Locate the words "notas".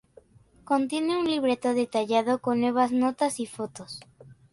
2.91-3.39